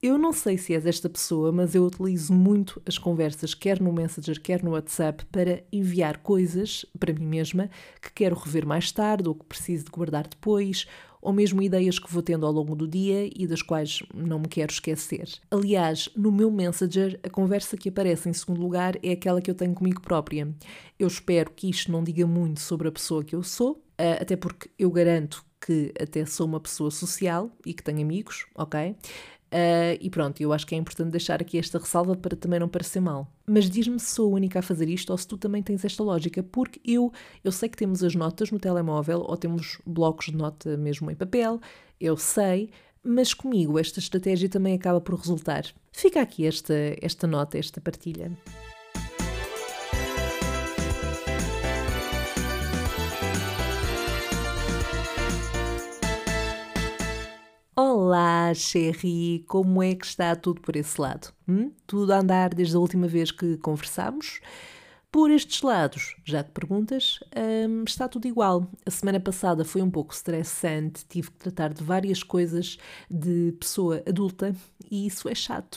Eu 0.00 0.16
não 0.16 0.32
sei 0.32 0.56
se 0.56 0.72
és 0.72 0.86
esta 0.86 1.10
pessoa, 1.10 1.50
mas 1.50 1.74
eu 1.74 1.84
utilizo 1.84 2.32
muito 2.32 2.80
as 2.86 2.96
conversas, 2.96 3.52
quer 3.52 3.80
no 3.80 3.92
Messenger, 3.92 4.40
quer 4.40 4.62
no 4.62 4.70
WhatsApp, 4.70 5.24
para 5.24 5.64
enviar 5.72 6.18
coisas 6.18 6.86
para 7.00 7.12
mim 7.12 7.26
mesma 7.26 7.68
que 8.00 8.12
quero 8.12 8.36
rever 8.36 8.64
mais 8.64 8.92
tarde 8.92 9.28
ou 9.28 9.34
que 9.34 9.44
preciso 9.44 9.86
de 9.86 9.90
guardar 9.90 10.28
depois, 10.28 10.86
ou 11.20 11.32
mesmo 11.32 11.60
ideias 11.60 11.98
que 11.98 12.12
vou 12.12 12.22
tendo 12.22 12.46
ao 12.46 12.52
longo 12.52 12.76
do 12.76 12.86
dia 12.86 13.28
e 13.34 13.44
das 13.44 13.60
quais 13.60 14.00
não 14.14 14.38
me 14.38 14.46
quero 14.46 14.70
esquecer. 14.70 15.28
Aliás, 15.50 16.08
no 16.14 16.30
meu 16.30 16.48
Messenger, 16.48 17.18
a 17.24 17.28
conversa 17.28 17.76
que 17.76 17.88
aparece 17.88 18.28
em 18.28 18.32
segundo 18.32 18.60
lugar 18.60 18.94
é 19.02 19.10
aquela 19.10 19.42
que 19.42 19.50
eu 19.50 19.54
tenho 19.56 19.74
comigo 19.74 20.00
própria. 20.00 20.48
Eu 20.96 21.08
espero 21.08 21.50
que 21.50 21.68
isto 21.68 21.90
não 21.90 22.04
diga 22.04 22.24
muito 22.24 22.60
sobre 22.60 22.86
a 22.86 22.92
pessoa 22.92 23.24
que 23.24 23.34
eu 23.34 23.42
sou, 23.42 23.82
ah, 23.98 24.22
até 24.22 24.36
porque 24.36 24.70
eu 24.78 24.92
garanto 24.92 25.44
que 25.60 25.92
até 26.00 26.24
sou 26.24 26.46
uma 26.46 26.60
pessoa 26.60 26.88
social 26.88 27.50
e 27.66 27.74
que 27.74 27.82
tenho 27.82 28.00
amigos, 28.00 28.46
ok? 28.54 28.94
Uh, 29.48 29.96
e 29.98 30.10
pronto, 30.10 30.40
eu 30.42 30.52
acho 30.52 30.66
que 30.66 30.74
é 30.74 30.78
importante 30.78 31.10
deixar 31.10 31.40
aqui 31.40 31.58
esta 31.58 31.78
ressalva 31.78 32.14
para 32.14 32.36
também 32.36 32.60
não 32.60 32.68
parecer 32.68 33.00
mal. 33.00 33.26
Mas 33.46 33.68
diz-me 33.68 33.98
se 33.98 34.14
sou 34.14 34.30
a 34.30 34.34
única 34.34 34.58
a 34.58 34.62
fazer 34.62 34.88
isto 34.88 35.10
ou 35.10 35.16
se 35.16 35.26
tu 35.26 35.38
também 35.38 35.62
tens 35.62 35.84
esta 35.84 36.02
lógica, 36.02 36.42
porque 36.42 36.80
eu, 36.84 37.10
eu 37.42 37.50
sei 37.50 37.68
que 37.68 37.76
temos 37.76 38.04
as 38.04 38.14
notas 38.14 38.50
no 38.50 38.58
telemóvel 38.58 39.20
ou 39.20 39.36
temos 39.36 39.80
blocos 39.86 40.26
de 40.26 40.36
nota 40.36 40.76
mesmo 40.76 41.10
em 41.10 41.14
papel, 41.14 41.60
eu 41.98 42.16
sei, 42.16 42.70
mas 43.02 43.32
comigo 43.32 43.78
esta 43.78 43.98
estratégia 43.98 44.48
também 44.48 44.74
acaba 44.74 45.00
por 45.00 45.14
resultar. 45.14 45.64
Fica 45.92 46.20
aqui 46.20 46.46
esta, 46.46 46.74
esta 47.00 47.26
nota, 47.26 47.58
esta 47.58 47.80
partilha. 47.80 48.30
Olá, 58.10 58.54
Sherry, 58.54 59.44
como 59.46 59.82
é 59.82 59.94
que 59.94 60.06
está 60.06 60.34
tudo 60.34 60.62
por 60.62 60.74
esse 60.76 60.98
lado? 60.98 61.30
Hum? 61.46 61.70
Tudo 61.86 62.10
a 62.14 62.20
andar 62.20 62.54
desde 62.54 62.74
a 62.74 62.78
última 62.78 63.06
vez 63.06 63.30
que 63.30 63.58
conversámos? 63.58 64.40
Por 65.12 65.30
estes 65.30 65.60
lados, 65.60 66.16
já 66.24 66.42
te 66.42 66.50
perguntas, 66.50 67.20
hum, 67.68 67.84
está 67.86 68.08
tudo 68.08 68.26
igual. 68.26 68.66
A 68.86 68.90
semana 68.90 69.20
passada 69.20 69.62
foi 69.62 69.82
um 69.82 69.90
pouco 69.90 70.14
estressante, 70.14 71.04
tive 71.06 71.30
que 71.30 71.36
tratar 71.36 71.74
de 71.74 71.84
várias 71.84 72.22
coisas 72.22 72.78
de 73.10 73.54
pessoa 73.60 74.02
adulta 74.08 74.56
e 74.90 75.06
isso 75.06 75.28
é 75.28 75.34
chato. 75.34 75.76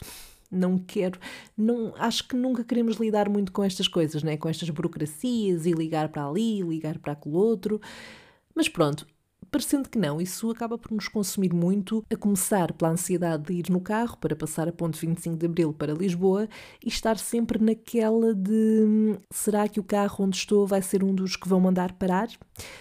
Não 0.49 0.77
quero, 0.77 1.19
não, 1.57 1.93
acho 1.97 2.29
que 2.29 2.35
nunca 2.37 2.63
queremos 2.63 2.95
lidar 2.95 3.27
muito 3.27 3.51
com 3.51 3.61
estas 3.61 3.89
coisas, 3.89 4.23
né? 4.23 4.37
com 4.37 4.47
estas 4.47 4.69
burocracias 4.69 5.65
e 5.65 5.73
ligar 5.73 6.07
para 6.07 6.25
ali, 6.25 6.61
ligar 6.61 6.97
para 6.97 7.11
aquele 7.11 7.35
outro. 7.35 7.81
Mas 8.55 8.69
pronto, 8.69 9.05
parecendo 9.51 9.89
que 9.89 9.99
não, 9.99 10.21
isso 10.21 10.49
acaba 10.49 10.77
por 10.77 10.91
nos 10.91 11.09
consumir 11.09 11.53
muito, 11.53 12.03
a 12.09 12.15
começar 12.15 12.71
pela 12.71 12.91
ansiedade 12.91 13.43
de 13.43 13.53
ir 13.53 13.69
no 13.69 13.81
carro 13.81 14.17
para 14.17 14.35
passar 14.35 14.67
a 14.67 14.71
ponte 14.71 15.05
25 15.05 15.35
de 15.35 15.45
Abril 15.45 15.73
para 15.73 15.93
Lisboa 15.93 16.47
e 16.83 16.87
estar 16.87 17.17
sempre 17.17 17.61
naquela 17.61 18.33
de 18.33 18.85
hum, 18.85 19.17
será 19.29 19.67
que 19.67 19.79
o 19.79 19.83
carro 19.83 20.23
onde 20.23 20.37
estou 20.37 20.65
vai 20.65 20.81
ser 20.81 21.03
um 21.03 21.13
dos 21.13 21.35
que 21.35 21.49
vão 21.49 21.59
mandar 21.59 21.91
parar? 21.93 22.29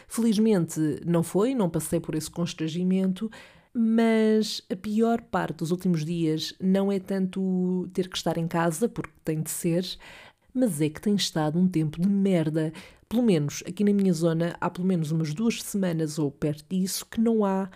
Felizmente 0.06 0.80
não 1.04 1.24
foi, 1.24 1.54
não 1.54 1.68
passei 1.68 1.98
por 1.98 2.14
esse 2.14 2.30
constrangimento. 2.30 3.28
Mas 3.72 4.60
a 4.68 4.74
pior 4.74 5.22
parte 5.22 5.58
dos 5.58 5.70
últimos 5.70 6.04
dias 6.04 6.52
não 6.60 6.90
é 6.90 6.98
tanto 6.98 7.88
ter 7.92 8.08
que 8.08 8.16
estar 8.16 8.36
em 8.36 8.48
casa, 8.48 8.88
porque 8.88 9.12
tem 9.24 9.40
de 9.40 9.50
ser, 9.50 9.86
mas 10.52 10.80
é 10.80 10.88
que 10.88 11.00
tem 11.00 11.14
estado 11.14 11.56
um 11.56 11.68
tempo 11.68 12.00
de 12.00 12.08
merda 12.08 12.72
pelo 13.10 13.24
menos 13.24 13.64
aqui 13.66 13.82
na 13.82 13.92
minha 13.92 14.12
zona, 14.12 14.56
há 14.60 14.70
pelo 14.70 14.86
menos 14.86 15.10
umas 15.10 15.34
duas 15.34 15.60
semanas 15.60 16.16
ou 16.16 16.30
perto 16.30 16.64
disso 16.70 17.04
que 17.04 17.20
não 17.20 17.44
há 17.44 17.68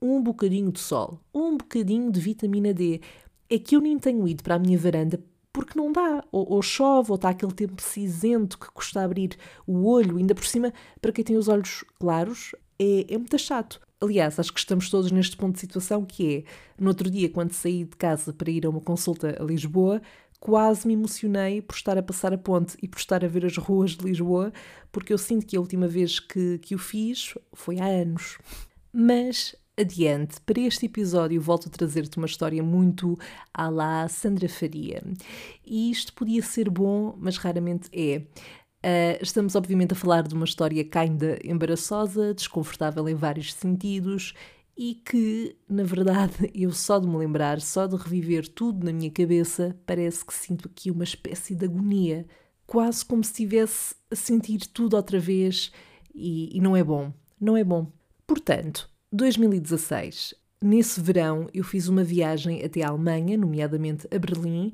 um 0.00 0.22
bocadinho 0.22 0.72
de 0.72 0.80
sol, 0.80 1.20
um 1.32 1.58
bocadinho 1.58 2.10
de 2.10 2.18
vitamina 2.18 2.72
D. 2.72 3.02
É 3.50 3.58
que 3.58 3.76
eu 3.76 3.82
nem 3.82 3.98
tenho 3.98 4.26
ido 4.26 4.42
para 4.42 4.54
a 4.54 4.58
minha 4.58 4.78
varanda 4.78 5.22
porque 5.52 5.78
não 5.78 5.92
dá. 5.92 6.24
Ou, 6.32 6.54
ou 6.54 6.62
chove, 6.62 7.10
ou 7.10 7.16
está 7.16 7.28
aquele 7.28 7.52
tempo 7.52 7.82
cinzento 7.82 8.58
que 8.58 8.70
custa 8.70 9.02
abrir 9.02 9.36
o 9.66 9.86
olho, 9.86 10.16
ainda 10.16 10.34
por 10.34 10.46
cima, 10.46 10.72
para 11.02 11.12
quem 11.12 11.22
tem 11.24 11.36
os 11.36 11.48
olhos 11.48 11.84
claros, 11.98 12.54
é, 12.78 13.12
é 13.12 13.18
muito 13.18 13.38
chato. 13.38 13.80
Aliás, 14.00 14.38
acho 14.38 14.54
que 14.54 14.60
estamos 14.60 14.88
todos 14.88 15.10
neste 15.12 15.36
ponto 15.36 15.54
de 15.54 15.60
situação 15.60 16.02
que 16.02 16.36
é, 16.36 16.44
no 16.80 16.88
outro 16.88 17.10
dia, 17.10 17.28
quando 17.28 17.52
saí 17.52 17.84
de 17.84 17.96
casa 17.96 18.32
para 18.32 18.50
ir 18.50 18.64
a 18.64 18.70
uma 18.70 18.80
consulta 18.80 19.36
a 19.38 19.44
Lisboa, 19.44 20.00
quase 20.40 20.86
me 20.86 20.94
emocionei 20.94 21.60
por 21.60 21.74
estar 21.74 21.98
a 21.98 22.02
passar 22.02 22.32
a 22.32 22.38
ponte 22.38 22.76
e 22.82 22.88
por 22.88 22.98
estar 22.98 23.24
a 23.24 23.28
ver 23.28 23.44
as 23.44 23.56
ruas 23.56 23.92
de 23.92 24.04
Lisboa, 24.04 24.52
porque 24.92 25.12
eu 25.12 25.18
sinto 25.18 25.46
que 25.46 25.56
a 25.56 25.60
última 25.60 25.86
vez 25.86 26.20
que, 26.20 26.58
que 26.58 26.74
o 26.74 26.78
fiz 26.78 27.34
foi 27.52 27.78
há 27.78 27.86
anos. 27.86 28.38
Mas 28.92 29.54
adiante, 29.78 30.40
para 30.40 30.60
este 30.60 30.86
episódio 30.86 31.40
volto 31.40 31.68
a 31.68 31.70
trazer-te 31.70 32.16
uma 32.16 32.26
história 32.26 32.62
muito 32.62 33.16
à 33.54 33.68
la 33.68 34.08
Sandra 34.08 34.48
Faria. 34.48 35.02
E 35.64 35.90
isto 35.90 36.12
podia 36.12 36.42
ser 36.42 36.68
bom, 36.68 37.14
mas 37.18 37.36
raramente 37.36 37.88
é. 37.92 38.22
Uh, 38.78 39.18
estamos, 39.20 39.56
obviamente, 39.56 39.92
a 39.92 39.96
falar 39.96 40.22
de 40.22 40.34
uma 40.34 40.44
história 40.44 40.86
ainda 40.94 41.38
embaraçosa, 41.44 42.32
desconfortável 42.32 43.08
em 43.08 43.14
vários 43.14 43.52
sentidos 43.52 44.34
e 44.78 44.94
que, 44.94 45.56
na 45.68 45.82
verdade, 45.82 46.48
eu 46.54 46.70
só 46.70 47.00
de 47.00 47.08
me 47.08 47.16
lembrar, 47.16 47.60
só 47.60 47.88
de 47.88 47.96
reviver 47.96 48.48
tudo 48.48 48.84
na 48.84 48.92
minha 48.92 49.10
cabeça, 49.10 49.76
parece 49.84 50.24
que 50.24 50.32
sinto 50.32 50.68
aqui 50.68 50.88
uma 50.88 51.02
espécie 51.02 51.56
de 51.56 51.64
agonia, 51.64 52.24
quase 52.64 53.04
como 53.04 53.24
se 53.24 53.32
estivesse 53.32 53.96
a 54.08 54.14
sentir 54.14 54.60
tudo 54.68 54.94
outra 54.94 55.18
vez 55.18 55.72
e, 56.14 56.56
e 56.56 56.60
não 56.60 56.76
é 56.76 56.84
bom, 56.84 57.12
não 57.40 57.56
é 57.56 57.64
bom. 57.64 57.90
Portanto, 58.24 58.88
2016, 59.12 60.34
nesse 60.62 61.00
verão 61.00 61.48
eu 61.52 61.64
fiz 61.64 61.88
uma 61.88 62.04
viagem 62.04 62.64
até 62.64 62.82
a 62.82 62.90
Alemanha, 62.90 63.36
nomeadamente 63.36 64.06
a 64.14 64.18
Berlim, 64.18 64.72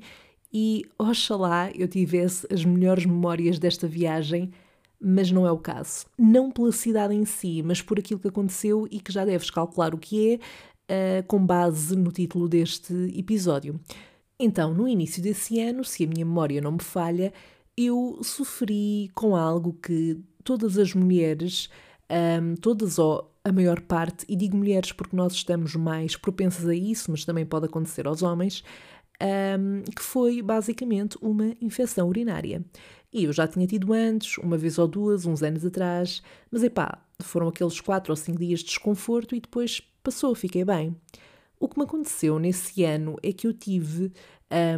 e 0.53 0.83
oxalá 0.99 1.71
eu 1.73 1.87
tivesse 1.87 2.45
as 2.53 2.63
melhores 2.63 3.05
memórias 3.05 3.57
desta 3.57 3.87
viagem 3.87 4.51
mas 5.07 5.29
não 5.29 5.45
é 5.45 5.51
o 5.51 5.57
caso. 5.59 6.07
Não 6.17 6.49
pela 6.49 6.71
cidade 6.71 7.13
em 7.13 7.25
si, 7.25 7.61
mas 7.63 7.79
por 7.79 7.99
aquilo 7.99 8.19
que 8.19 8.27
aconteceu 8.27 8.87
e 8.89 8.99
que 8.99 9.11
já 9.11 9.23
deves 9.23 9.51
calcular 9.51 9.93
o 9.93 9.99
que 9.99 10.39
é, 10.89 11.19
uh, 11.21 11.27
com 11.27 11.45
base 11.45 11.95
no 11.95 12.11
título 12.11 12.49
deste 12.49 12.93
episódio. 13.15 13.79
Então, 14.39 14.73
no 14.73 14.87
início 14.87 15.21
desse 15.21 15.59
ano, 15.59 15.83
se 15.83 16.03
a 16.03 16.07
minha 16.07 16.25
memória 16.25 16.59
não 16.59 16.71
me 16.71 16.81
falha, 16.81 17.31
eu 17.77 18.19
sofri 18.23 19.11
com 19.13 19.35
algo 19.35 19.73
que 19.73 20.19
todas 20.43 20.75
as 20.75 20.95
mulheres, 20.95 21.69
um, 22.41 22.55
todas 22.55 22.97
ou 22.97 23.31
a 23.43 23.51
maior 23.51 23.81
parte, 23.81 24.25
e 24.27 24.35
digo 24.35 24.57
mulheres 24.57 24.91
porque 24.91 25.15
nós 25.15 25.33
estamos 25.33 25.75
mais 25.75 26.15
propensas 26.15 26.67
a 26.67 26.73
isso, 26.73 27.11
mas 27.11 27.23
também 27.23 27.45
pode 27.45 27.67
acontecer 27.67 28.07
aos 28.07 28.23
homens, 28.23 28.63
um, 29.21 29.83
que 29.83 30.01
foi 30.01 30.41
basicamente 30.41 31.17
uma 31.21 31.55
infecção 31.61 32.07
urinária. 32.07 32.63
E 33.13 33.23
eu 33.23 33.33
já 33.33 33.47
tinha 33.47 33.65
tido 33.65 33.93
antes, 33.93 34.37
uma 34.39 34.57
vez 34.57 34.77
ou 34.77 34.87
duas, 34.87 35.25
uns 35.25 35.41
anos 35.41 35.65
atrás, 35.65 36.21
mas 36.51 36.63
epá, 36.63 37.01
foram 37.21 37.47
aqueles 37.47 37.79
quatro 37.79 38.11
ou 38.11 38.17
cinco 38.17 38.39
dias 38.39 38.59
de 38.59 38.65
desconforto 38.65 39.35
e 39.35 39.39
depois 39.39 39.81
passou, 40.03 40.35
fiquei 40.35 40.65
bem. 40.65 40.95
O 41.59 41.69
que 41.69 41.79
me 41.79 41.85
aconteceu 41.85 42.37
nesse 42.37 42.83
ano 42.83 43.15
é 43.23 43.31
que 43.31 43.47
eu 43.47 43.53
tive, 43.53 44.11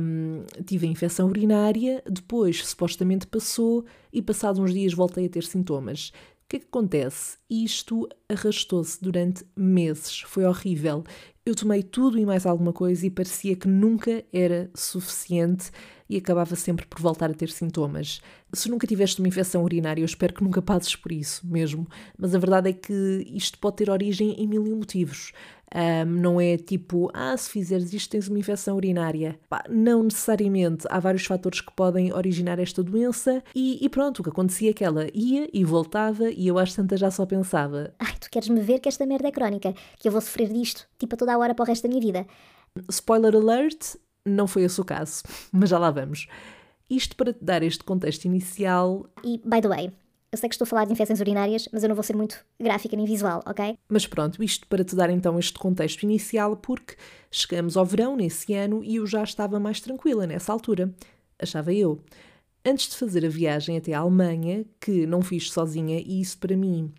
um, 0.01 0.45
tive 0.63 0.87
a 0.87 0.89
infecção 0.89 1.27
urinária, 1.27 2.03
depois 2.09 2.65
supostamente 2.65 3.25
passou 3.25 3.83
e 4.13 4.21
passados 4.21 4.59
uns 4.59 4.73
dias 4.73 4.93
voltei 4.93 5.25
a 5.25 5.29
ter 5.29 5.43
sintomas. 5.43 6.09
O 6.09 6.49
que 6.49 6.57
é 6.57 6.59
que 6.59 6.67
acontece? 6.67 7.37
Isto 7.49 8.07
arrastou-se 8.29 9.01
durante 9.03 9.43
meses, 9.55 10.21
foi 10.21 10.45
horrível. 10.45 11.03
Eu 11.47 11.55
tomei 11.55 11.81
tudo 11.81 12.19
e 12.19 12.25
mais 12.25 12.45
alguma 12.45 12.73
coisa 12.73 13.07
e 13.07 13.09
parecia 13.09 13.55
que 13.55 13.69
nunca 13.69 14.21
era 14.33 14.69
suficiente 14.75 15.71
e 16.09 16.17
acabava 16.17 16.57
sempre 16.57 16.85
por 16.85 16.99
voltar 16.99 17.31
a 17.31 17.33
ter 17.33 17.49
sintomas. 17.49 18.19
Se 18.51 18.69
nunca 18.69 18.85
tiveste 18.85 19.21
uma 19.21 19.29
infecção 19.29 19.63
urinária, 19.63 20.01
eu 20.01 20.05
espero 20.05 20.33
que 20.33 20.43
nunca 20.43 20.61
passes 20.61 20.93
por 20.97 21.09
isso 21.09 21.47
mesmo, 21.47 21.87
mas 22.17 22.35
a 22.35 22.37
verdade 22.37 22.71
é 22.71 22.73
que 22.73 23.25
isto 23.33 23.57
pode 23.59 23.77
ter 23.77 23.89
origem 23.89 24.31
em 24.31 24.45
mil 24.45 24.61
motivos. 24.75 25.31
Um, 25.75 26.05
não 26.05 26.39
é 26.39 26.57
tipo, 26.57 27.11
ah, 27.13 27.35
se 27.35 27.49
fizeres 27.49 27.91
isto 27.93 28.11
tens 28.11 28.27
uma 28.27 28.39
infecção 28.39 28.75
urinária. 28.75 29.37
Pá, 29.49 29.63
não 29.69 30.03
necessariamente. 30.03 30.87
Há 30.89 30.99
vários 30.99 31.25
fatores 31.25 31.61
que 31.61 31.71
podem 31.73 32.13
originar 32.13 32.59
esta 32.59 32.81
doença 32.81 33.43
e, 33.53 33.83
e, 33.83 33.89
pronto, 33.89 34.19
o 34.19 34.23
que 34.23 34.29
acontecia 34.29 34.69
é 34.69 34.73
que 34.73 34.83
ela 34.83 35.07
ia 35.13 35.49
e 35.51 35.63
voltava 35.63 36.29
e 36.29 36.47
eu 36.47 36.57
às 36.57 36.73
tantas 36.73 36.99
já 36.99 37.11
só 37.11 37.25
pensava. 37.25 37.93
Ai, 37.99 38.13
tu 38.19 38.29
queres 38.29 38.49
me 38.49 38.61
ver 38.61 38.79
que 38.79 38.89
esta 38.89 39.05
merda 39.05 39.27
é 39.27 39.31
crónica, 39.31 39.73
que 39.99 40.07
eu 40.07 40.11
vou 40.11 40.21
sofrer 40.21 40.49
disto, 40.49 40.87
tipo 40.97 41.15
a 41.15 41.17
toda 41.17 41.33
a 41.33 41.37
hora 41.37 41.53
para 41.53 41.63
o 41.63 41.67
resto 41.67 41.83
da 41.83 41.89
minha 41.89 42.01
vida. 42.01 42.25
Spoiler 42.89 43.35
alert, 43.35 43.95
não 44.25 44.47
foi 44.47 44.63
esse 44.63 44.79
o 44.79 44.85
caso, 44.85 45.23
mas 45.51 45.69
já 45.69 45.77
lá 45.77 45.91
vamos. 45.91 46.27
Isto 46.89 47.17
para 47.17 47.33
te 47.33 47.43
dar 47.43 47.63
este 47.63 47.83
contexto 47.83 48.25
inicial. 48.25 49.05
E, 49.21 49.41
by 49.43 49.61
the 49.61 49.67
way, 49.67 49.91
eu 50.31 50.37
sei 50.37 50.49
que 50.49 50.55
estou 50.55 50.65
a 50.65 50.67
falar 50.67 50.85
de 50.85 50.93
infecções 50.93 51.19
urinárias, 51.19 51.67
mas 51.71 51.83
eu 51.83 51.89
não 51.89 51.95
vou 51.95 52.03
ser 52.03 52.15
muito 52.15 52.45
gráfica 52.59 52.95
nem 52.95 53.05
visual, 53.05 53.41
ok? 53.45 53.77
Mas 53.89 54.05
pronto, 54.05 54.43
isto 54.43 54.67
para 54.67 54.83
te 54.83 54.95
dar 54.95 55.09
então 55.09 55.39
este 55.39 55.57
contexto 55.57 56.03
inicial, 56.03 56.57
porque 56.57 56.95
chegamos 57.31 57.77
ao 57.77 57.85
verão 57.85 58.15
nesse 58.15 58.53
ano 58.53 58.83
e 58.83 58.97
eu 58.97 59.07
já 59.07 59.23
estava 59.23 59.59
mais 59.59 59.79
tranquila 59.79 60.27
nessa 60.27 60.51
altura. 60.51 60.93
Achava 61.39 61.73
eu. 61.73 62.01
Antes 62.65 62.89
de 62.89 62.97
fazer 62.97 63.25
a 63.25 63.29
viagem 63.29 63.77
até 63.77 63.93
a 63.93 63.99
Alemanha, 63.99 64.65
que 64.79 65.05
não 65.05 65.21
fiz 65.21 65.51
sozinha, 65.51 65.99
e 65.99 66.19
isso 66.19 66.37
para 66.37 66.57
mim 66.57 66.93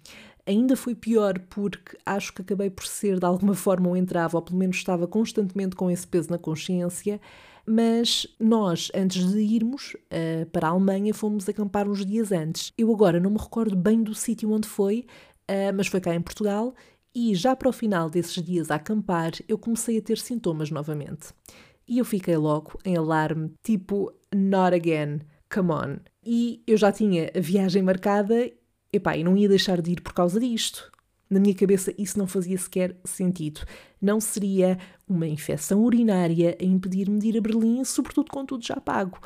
Ainda 0.48 0.76
foi 0.76 0.94
pior 0.94 1.38
porque 1.50 1.98
acho 2.06 2.32
que 2.32 2.40
acabei 2.40 2.70
por 2.70 2.86
ser 2.86 3.18
de 3.18 3.26
alguma 3.26 3.52
forma 3.52 3.90
um 3.90 3.94
entrave, 3.94 4.34
ou 4.34 4.40
pelo 4.40 4.56
menos 4.56 4.78
estava 4.78 5.06
constantemente 5.06 5.76
com 5.76 5.90
esse 5.90 6.06
peso 6.06 6.30
na 6.30 6.38
consciência. 6.38 7.20
Mas 7.68 8.26
nós, 8.40 8.90
antes 8.94 9.30
de 9.30 9.40
irmos 9.40 9.94
uh, 9.94 10.46
para 10.50 10.68
a 10.68 10.70
Alemanha, 10.70 11.12
fomos 11.12 11.46
acampar 11.48 11.86
uns 11.86 12.04
dias 12.06 12.32
antes. 12.32 12.72
Eu 12.78 12.90
agora 12.92 13.20
não 13.20 13.30
me 13.30 13.38
recordo 13.38 13.76
bem 13.76 14.02
do 14.02 14.14
sítio 14.14 14.50
onde 14.50 14.66
foi, 14.66 15.04
uh, 15.50 15.74
mas 15.76 15.86
foi 15.86 16.00
cá 16.00 16.14
em 16.14 16.20
Portugal. 16.22 16.74
E 17.14 17.34
já 17.34 17.54
para 17.54 17.68
o 17.68 17.72
final 17.72 18.08
desses 18.08 18.42
dias 18.42 18.70
a 18.70 18.76
acampar, 18.76 19.32
eu 19.46 19.58
comecei 19.58 19.98
a 19.98 20.02
ter 20.02 20.16
sintomas 20.16 20.70
novamente. 20.70 21.28
E 21.86 21.98
eu 21.98 22.04
fiquei 22.04 22.36
logo 22.36 22.78
em 22.84 22.96
alarme, 22.96 23.52
tipo, 23.62 24.12
not 24.34 24.74
again, 24.74 25.20
come 25.52 25.72
on. 25.72 25.96
E 26.24 26.62
eu 26.66 26.76
já 26.76 26.90
tinha 26.90 27.30
a 27.34 27.40
viagem 27.40 27.82
marcada 27.82 28.50
epá, 28.92 29.16
e 29.16 29.24
não 29.24 29.36
ia 29.36 29.48
deixar 29.48 29.80
de 29.80 29.92
ir 29.92 30.00
por 30.00 30.12
causa 30.12 30.40
disto. 30.40 30.90
Na 31.30 31.38
minha 31.38 31.54
cabeça 31.54 31.92
isso 31.98 32.18
não 32.18 32.26
fazia 32.26 32.56
sequer 32.56 32.96
sentido. 33.04 33.60
Não 34.00 34.20
seria 34.20 34.78
uma 35.06 35.26
infecção 35.26 35.82
urinária 35.82 36.56
a 36.60 36.64
impedir-me 36.64 37.18
de 37.18 37.28
ir 37.28 37.38
a 37.38 37.40
Berlim, 37.40 37.84
sobretudo 37.84 38.30
com 38.30 38.44
tudo 38.44 38.64
já 38.64 38.76
pago. 38.76 39.18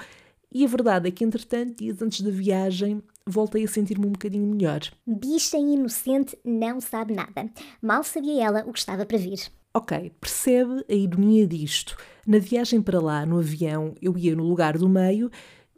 E 0.55 0.65
a 0.65 0.69
verdade 0.69 1.09
é 1.09 1.11
que, 1.11 1.25
entretanto, 1.25 1.79
dias 1.79 2.03
antes 2.03 2.21
da 2.21 2.31
viagem, 2.31 3.03
voltei 3.27 3.65
a 3.65 3.69
sentir-me 3.69 4.07
um 4.07 4.13
bocadinho 4.13 4.47
melhor. 4.47 4.81
Bicha 5.07 5.57
inocente 5.57 6.37
não 6.45 6.81
sabe 6.81 7.15
nada. 7.15 7.51
Mal 7.81 8.05
sabia 8.05 8.45
ela 8.45 8.65
o 8.67 8.73
que 8.73 8.79
estava 8.79 9.07
para 9.07 9.17
vir. 9.17 9.51
Ok, 9.73 10.13
percebe 10.21 10.85
a 10.91 10.93
ironia 10.93 11.47
disto. 11.47 11.97
Na 12.27 12.39
viagem 12.39 12.83
para 12.83 13.01
lá, 13.01 13.25
no 13.25 13.39
avião, 13.39 13.95
eu 14.03 14.19
ia 14.19 14.37
no 14.37 14.45
lugar 14.45 14.77
do 14.77 14.89
meio 14.89 15.31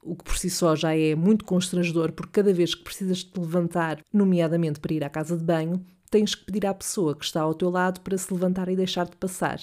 o 0.04 0.14
que 0.14 0.24
por 0.24 0.36
si 0.36 0.50
só 0.50 0.76
já 0.76 0.94
é 0.94 1.14
muito 1.14 1.44
constrangedor, 1.44 2.12
porque 2.12 2.32
cada 2.32 2.52
vez 2.52 2.74
que 2.74 2.84
precisas 2.84 3.24
te 3.24 3.40
levantar, 3.40 4.00
nomeadamente 4.12 4.78
para 4.78 4.92
ir 4.92 5.02
à 5.02 5.08
casa 5.08 5.36
de 5.36 5.42
banho, 5.42 5.84
tens 6.14 6.32
que 6.32 6.44
pedir 6.44 6.64
à 6.64 6.72
pessoa 6.72 7.16
que 7.16 7.24
está 7.24 7.40
ao 7.40 7.56
teu 7.56 7.68
lado 7.68 8.00
para 8.02 8.16
se 8.16 8.32
levantar 8.32 8.68
e 8.68 8.76
deixar-te 8.76 9.16
passar. 9.16 9.58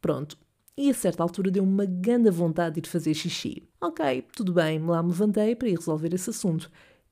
Pronto. 0.00 0.38
E 0.76 0.88
a 0.88 0.94
certa 0.94 1.20
altura 1.20 1.50
deu-me 1.50 1.68
uma 1.68 1.84
grande 1.84 2.30
vontade 2.30 2.76
de 2.76 2.86
ir 2.86 2.88
fazer 2.88 3.12
xixi. 3.12 3.68
Ok, 3.80 4.24
tudo 4.32 4.52
bem, 4.52 4.78
lá 4.78 5.02
me 5.02 5.08
levantei 5.08 5.56
para 5.56 5.68
ir 5.68 5.76
resolver 5.76 6.14
esse 6.14 6.30
assunto. 6.30 6.70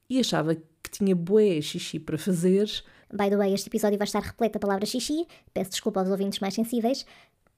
E 0.09 0.21
achava 0.21 0.55
que 0.55 0.91
tinha 0.93 1.13
bué 1.17 1.61
xixi 1.61 1.99
para 1.99 2.17
fazer. 2.17 2.71
By 3.13 3.29
the 3.29 3.37
way, 3.37 3.53
este 3.53 3.67
episódio 3.69 3.99
vai 3.99 4.07
estar 4.07 4.23
repleto 4.23 4.53
da 4.53 4.61
palavra 4.61 4.87
xixi. 4.87 5.27
Peço 5.53 5.71
desculpa 5.71 5.99
aos 5.99 6.09
ouvintes 6.09 6.39
mais 6.39 6.55
sensíveis. 6.55 7.05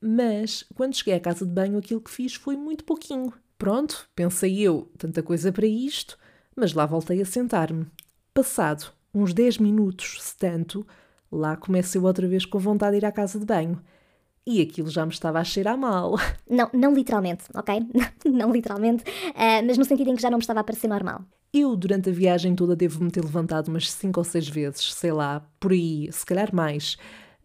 Mas, 0.00 0.64
quando 0.74 0.96
cheguei 0.96 1.12
à 1.12 1.20
casa 1.20 1.44
de 1.44 1.52
banho, 1.52 1.76
aquilo 1.76 2.00
que 2.00 2.10
fiz 2.10 2.34
foi 2.34 2.56
muito 2.56 2.82
pouquinho. 2.82 3.30
Pronto, 3.58 4.08
pensei 4.16 4.58
eu, 4.58 4.90
tanta 4.96 5.22
coisa 5.22 5.52
para 5.52 5.66
isto, 5.66 6.16
mas 6.56 6.72
lá 6.72 6.86
voltei 6.86 7.20
a 7.20 7.26
sentar-me. 7.26 7.86
Passado 8.32 8.90
uns 9.14 9.34
10 9.34 9.58
minutos, 9.58 10.16
se 10.20 10.36
tanto, 10.36 10.86
lá 11.30 11.56
comecei 11.56 12.00
outra 12.00 12.26
vez 12.26 12.44
com 12.44 12.58
vontade 12.58 12.92
de 12.92 12.98
ir 12.98 13.06
à 13.06 13.12
casa 13.12 13.38
de 13.38 13.46
banho. 13.46 13.80
E 14.46 14.60
aquilo 14.62 14.88
já 14.88 15.04
me 15.04 15.12
estava 15.12 15.38
a 15.38 15.44
cheirar 15.44 15.76
mal. 15.76 16.16
Não, 16.48 16.68
não 16.72 16.94
literalmente, 16.94 17.44
ok? 17.54 17.86
não 18.24 18.50
literalmente, 18.50 19.04
uh, 19.04 19.64
mas 19.64 19.78
no 19.78 19.84
sentido 19.84 20.10
em 20.10 20.16
que 20.16 20.22
já 20.22 20.30
não 20.30 20.38
me 20.38 20.42
estava 20.42 20.60
a 20.60 20.64
parecer 20.64 20.88
normal. 20.88 21.22
Eu, 21.52 21.76
durante 21.76 22.10
a 22.10 22.12
viagem 22.12 22.54
toda, 22.54 22.74
devo-me 22.74 23.10
ter 23.10 23.22
levantado 23.22 23.68
umas 23.68 23.90
5 23.90 24.18
ou 24.18 24.24
6 24.24 24.48
vezes, 24.48 24.94
sei 24.94 25.12
lá, 25.12 25.46
por 25.60 25.72
aí, 25.72 26.08
se 26.12 26.24
calhar 26.24 26.54
mais. 26.54 26.96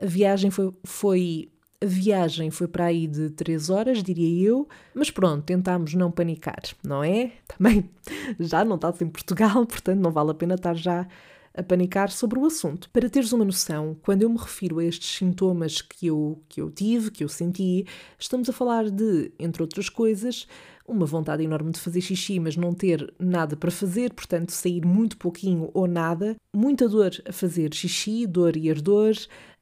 A 0.02 0.06
viagem 0.06 0.50
foi, 0.50 0.72
foi 0.84 1.52
a 1.82 1.86
viagem 1.86 2.50
foi 2.50 2.68
para 2.68 2.86
aí 2.86 3.08
de 3.08 3.30
3 3.32 3.70
horas, 3.70 4.02
diria 4.02 4.48
eu, 4.48 4.68
mas 4.94 5.12
pronto, 5.12 5.44
tentámos 5.44 5.94
não 5.94 6.12
panicar, 6.12 6.62
não 6.84 7.04
é? 7.04 7.32
Também 7.48 7.90
já 8.40 8.64
não 8.66 8.76
estás 8.76 9.02
em 9.02 9.08
Portugal, 9.08 9.66
portanto 9.66 10.00
não 10.00 10.12
vale 10.12 10.32
a 10.32 10.36
pena 10.36 10.56
estar 10.56 10.76
já 10.76 11.08
a 11.56 11.64
panicar 11.64 12.12
sobre 12.12 12.38
o 12.38 12.46
assunto. 12.46 12.90
Para 12.92 13.10
teres 13.10 13.32
uma 13.32 13.46
noção, 13.46 13.98
quando 14.02 14.24
eu 14.24 14.30
me 14.30 14.38
refiro 14.38 14.80
a 14.80 14.86
estes 14.86 15.18
sintomas 15.18 15.82
que 15.82 16.08
eu, 16.08 16.42
que 16.50 16.62
eu 16.62 16.70
tive, 16.70 17.12
que 17.12 17.24
eu 17.24 17.30
senti, 17.30 17.86
estamos 18.20 18.50
a 18.50 18.54
falar 18.54 18.90
de, 18.90 19.32
entre 19.40 19.62
outras 19.62 19.90
coisas, 19.90 20.48
uma 20.88 21.06
vontade 21.06 21.44
enorme 21.44 21.72
de 21.72 21.80
fazer 21.80 22.02
xixi, 22.02 22.40
mas 22.40 22.56
não 22.56 22.74
ter 22.74 23.14
nada 23.20 23.56
para 23.56 23.72
fazer, 23.72 24.14
portanto, 24.14 24.52
sair 24.52 24.86
muito 24.86 25.18
pouquinho 25.18 25.70
ou 25.74 25.88
nada, 25.88 26.36
muita 26.56 26.88
dor 26.88 27.12
a 27.28 27.32
fazer 27.32 27.74
xixi, 27.74 28.28
dor 28.28 28.56
e 28.56 28.70
ardor. 28.70 29.16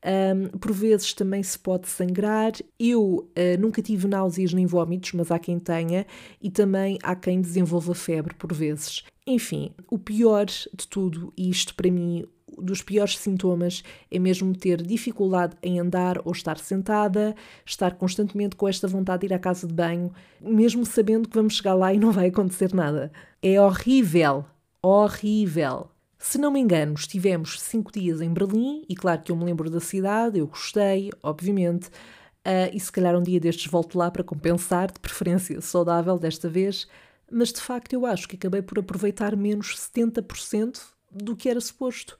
Um, 0.05 0.57
por 0.57 0.73
vezes 0.73 1.13
também 1.13 1.41
se 1.41 1.57
pode 1.57 1.87
sangrar. 1.87 2.51
Eu 2.79 3.01
uh, 3.01 3.59
nunca 3.59 3.81
tive 3.81 4.07
náuseas 4.07 4.53
nem 4.53 4.65
vômitos, 4.65 5.13
mas 5.13 5.31
há 5.31 5.39
quem 5.39 5.59
tenha, 5.59 6.05
e 6.41 6.49
também 6.49 6.97
há 7.01 7.15
quem 7.15 7.39
desenvolva 7.39 7.95
febre 7.95 8.33
por 8.35 8.53
vezes. 8.53 9.03
Enfim, 9.25 9.71
o 9.89 9.97
pior 9.97 10.45
de 10.45 10.87
tudo, 10.89 11.31
e 11.37 11.49
isto 11.49 11.73
para 11.75 11.89
mim 11.89 12.25
dos 12.57 12.81
piores 12.81 13.17
sintomas 13.17 13.83
é 14.11 14.19
mesmo 14.19 14.55
ter 14.55 14.81
dificuldade 14.81 15.55
em 15.63 15.79
andar 15.79 16.19
ou 16.23 16.31
estar 16.31 16.57
sentada, 16.59 17.35
estar 17.65 17.95
constantemente 17.95 18.55
com 18.55 18.67
esta 18.67 18.87
vontade 18.87 19.21
de 19.21 19.27
ir 19.27 19.33
à 19.33 19.39
casa 19.39 19.65
de 19.65 19.73
banho, 19.73 20.11
mesmo 20.39 20.85
sabendo 20.85 21.27
que 21.27 21.35
vamos 21.35 21.55
chegar 21.55 21.73
lá 21.73 21.93
e 21.93 21.99
não 21.99 22.11
vai 22.11 22.27
acontecer 22.27 22.73
nada. 22.73 23.11
É 23.41 23.59
horrível, 23.59 24.45
horrível. 24.81 25.92
Se 26.25 26.37
não 26.37 26.49
me 26.49 26.59
engano, 26.61 26.93
estivemos 26.93 27.59
cinco 27.59 27.91
dias 27.91 28.21
em 28.21 28.31
Berlim 28.31 28.85
e 28.87 28.95
claro 28.95 29.21
que 29.21 29.29
eu 29.29 29.35
me 29.35 29.43
lembro 29.43 29.69
da 29.69 29.81
cidade, 29.81 30.39
eu 30.39 30.47
gostei, 30.47 31.11
obviamente, 31.21 31.87
uh, 31.87 32.71
e 32.71 32.79
se 32.79 32.89
calhar 32.89 33.13
um 33.13 33.21
dia 33.21 33.41
destes 33.41 33.69
volto 33.69 33.97
lá 33.97 34.09
para 34.09 34.23
compensar, 34.23 34.89
de 34.89 35.01
preferência 35.01 35.59
saudável 35.59 36.17
desta 36.17 36.47
vez, 36.47 36.87
mas 37.29 37.51
de 37.51 37.59
facto 37.59 37.91
eu 37.91 38.05
acho 38.05 38.25
que 38.25 38.37
acabei 38.37 38.61
por 38.61 38.79
aproveitar 38.79 39.35
menos 39.35 39.75
70% 39.75 40.79
do 41.11 41.35
que 41.35 41.49
era 41.49 41.59
suposto. 41.59 42.17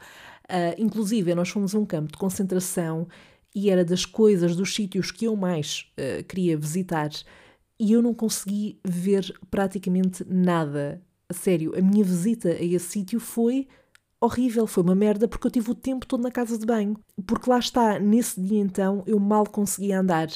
Uh, 0.50 0.76
inclusive, 0.78 1.34
nós 1.34 1.48
fomos 1.48 1.74
a 1.74 1.80
um 1.80 1.86
campo 1.86 2.12
de 2.12 2.18
concentração 2.18 3.08
e 3.56 3.70
era 3.70 3.86
das 3.86 4.06
coisas, 4.06 4.54
dos 4.54 4.76
sítios 4.76 5.12
que 5.12 5.24
eu 5.26 5.38
mais 5.38 5.90
uh, 5.98 6.22
queria 6.26 6.58
visitar 6.58 7.10
e 7.80 7.94
eu 7.94 8.02
não 8.02 8.14
consegui 8.14 8.78
ver 8.84 9.34
praticamente 9.50 10.26
nada. 10.28 11.02
A 11.30 11.34
sério, 11.34 11.74
a 11.74 11.82
minha 11.82 12.04
visita 12.04 12.50
a 12.50 12.62
esse 12.62 12.86
sítio 12.86 13.18
foi 13.18 13.70
horrível, 14.24 14.66
foi 14.66 14.84
uma 14.84 14.96
merda 14.96 15.28
porque 15.28 15.48
eu 15.48 15.52
tive 15.52 15.72
o 15.72 15.76
tempo 15.76 16.06
todo 16.06 16.22
na 16.22 16.32
casa 16.32 16.58
de 16.58 16.66
banho. 16.66 16.98
Porque 17.26 17.50
lá 17.50 17.60
está, 17.60 18.00
nesse 18.00 18.42
dia 18.42 18.60
então 18.60 19.04
eu 19.06 19.20
mal 19.20 19.46
conseguia 19.46 20.00
andar. 20.00 20.28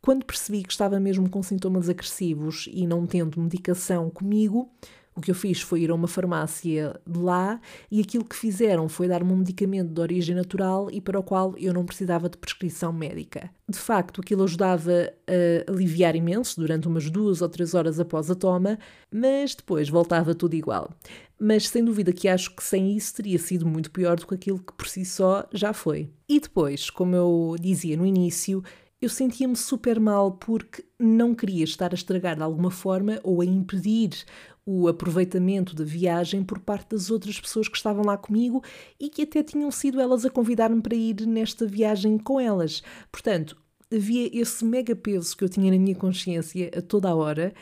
Quando 0.00 0.24
percebi 0.24 0.62
que 0.62 0.72
estava 0.72 0.98
mesmo 1.00 1.28
com 1.28 1.42
sintomas 1.42 1.88
agressivos 1.88 2.68
e 2.72 2.86
não 2.86 3.06
tendo 3.06 3.40
medicação 3.40 4.08
comigo, 4.10 4.70
o 5.18 5.20
que 5.20 5.32
eu 5.32 5.34
fiz 5.34 5.60
foi 5.60 5.82
ir 5.82 5.90
a 5.90 5.94
uma 5.94 6.06
farmácia 6.06 6.94
de 7.04 7.18
lá 7.18 7.60
e 7.90 8.00
aquilo 8.00 8.24
que 8.24 8.36
fizeram 8.36 8.88
foi 8.88 9.08
dar-me 9.08 9.32
um 9.32 9.36
medicamento 9.36 9.92
de 9.92 10.00
origem 10.00 10.34
natural 10.34 10.88
e 10.92 11.00
para 11.00 11.18
o 11.18 11.22
qual 11.24 11.56
eu 11.58 11.74
não 11.74 11.84
precisava 11.84 12.28
de 12.28 12.38
prescrição 12.38 12.92
médica. 12.92 13.50
De 13.68 13.78
facto, 13.78 14.20
aquilo 14.20 14.44
ajudava 14.44 15.12
a 15.26 15.70
aliviar 15.70 16.14
imenso 16.14 16.60
durante 16.60 16.86
umas 16.86 17.10
duas 17.10 17.42
ou 17.42 17.48
três 17.48 17.74
horas 17.74 17.98
após 17.98 18.30
a 18.30 18.34
toma, 18.36 18.78
mas 19.12 19.56
depois 19.56 19.88
voltava 19.88 20.36
tudo 20.36 20.54
igual. 20.54 20.90
Mas 21.38 21.68
sem 21.68 21.84
dúvida 21.84 22.12
que 22.12 22.28
acho 22.28 22.54
que 22.54 22.62
sem 22.62 22.96
isso 22.96 23.16
teria 23.16 23.38
sido 23.38 23.66
muito 23.66 23.90
pior 23.90 24.16
do 24.16 24.26
que 24.26 24.34
aquilo 24.34 24.60
que 24.60 24.72
por 24.72 24.86
si 24.86 25.04
só 25.04 25.48
já 25.52 25.72
foi. 25.72 26.10
E 26.28 26.38
depois, 26.38 26.90
como 26.90 27.16
eu 27.16 27.56
dizia 27.60 27.96
no 27.96 28.06
início, 28.06 28.62
eu 29.00 29.08
sentia-me 29.08 29.54
super 29.54 30.00
mal 30.00 30.32
porque 30.32 30.84
não 30.98 31.32
queria 31.32 31.62
estar 31.62 31.92
a 31.92 31.94
estragar 31.94 32.36
de 32.36 32.42
alguma 32.42 32.70
forma 32.70 33.20
ou 33.22 33.40
a 33.40 33.44
impedir 33.44 34.24
o 34.70 34.86
aproveitamento 34.86 35.74
da 35.74 35.82
viagem 35.82 36.44
por 36.44 36.58
parte 36.58 36.90
das 36.90 37.10
outras 37.10 37.40
pessoas 37.40 37.68
que 37.68 37.76
estavam 37.78 38.04
lá 38.04 38.18
comigo 38.18 38.62
e 39.00 39.08
que 39.08 39.22
até 39.22 39.42
tinham 39.42 39.70
sido 39.70 39.98
elas 39.98 40.26
a 40.26 40.30
convidar-me 40.30 40.82
para 40.82 40.94
ir 40.94 41.26
nesta 41.26 41.64
viagem 41.66 42.18
com 42.18 42.38
elas. 42.38 42.82
Portanto, 43.10 43.56
havia 43.90 44.28
esse 44.38 44.62
mega 44.66 44.94
peso 44.94 45.34
que 45.34 45.42
eu 45.42 45.48
tinha 45.48 45.72
na 45.72 45.78
minha 45.78 45.94
consciência 45.94 46.70
a 46.76 46.82
toda 46.82 47.08
a 47.08 47.14
hora. 47.14 47.54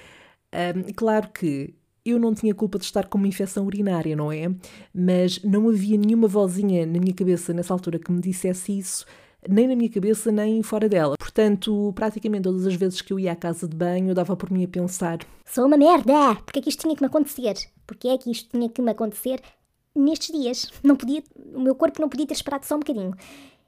Um, 0.52 0.92
claro 0.94 1.28
que 1.28 1.76
eu 2.04 2.18
não 2.18 2.34
tinha 2.34 2.52
culpa 2.52 2.76
de 2.76 2.84
estar 2.84 3.06
com 3.06 3.18
uma 3.18 3.28
infecção 3.28 3.64
urinária, 3.66 4.16
não 4.16 4.32
é? 4.32 4.52
Mas 4.92 5.40
não 5.44 5.68
havia 5.68 5.96
nenhuma 5.96 6.26
vozinha 6.26 6.84
na 6.84 6.98
minha 6.98 7.14
cabeça 7.14 7.52
nessa 7.52 7.72
altura 7.72 8.00
que 8.00 8.10
me 8.10 8.20
dissesse 8.20 8.76
isso 8.76 9.06
nem 9.48 9.68
na 9.68 9.76
minha 9.76 9.90
cabeça, 9.90 10.30
nem 10.32 10.62
fora 10.62 10.88
dela. 10.88 11.16
Portanto, 11.18 11.92
praticamente 11.94 12.44
todas 12.44 12.66
as 12.66 12.74
vezes 12.74 13.00
que 13.00 13.12
eu 13.12 13.18
ia 13.18 13.32
à 13.32 13.36
casa 13.36 13.68
de 13.68 13.76
banho, 13.76 14.08
eu 14.10 14.14
dava 14.14 14.36
por 14.36 14.50
mim 14.50 14.64
a 14.64 14.68
pensar: 14.68 15.18
Sou 15.44 15.66
uma 15.66 15.76
merda! 15.76 16.36
Porque 16.44 16.58
é 16.58 16.62
que 16.62 16.68
isto 16.68 16.82
tinha 16.82 16.94
que 16.94 17.02
me 17.02 17.06
acontecer? 17.06 17.54
Porque 17.86 18.08
é 18.08 18.18
que 18.18 18.30
isto 18.30 18.50
tinha 18.50 18.68
que 18.68 18.82
me 18.82 18.90
acontecer 18.90 19.40
nestes 19.94 20.38
dias? 20.38 20.70
Não 20.82 20.96
podia, 20.96 21.22
o 21.54 21.60
meu 21.60 21.74
corpo 21.74 22.00
não 22.00 22.08
podia 22.08 22.26
ter 22.26 22.34
esperado 22.34 22.66
só 22.66 22.76
um 22.76 22.80
bocadinho. 22.80 23.14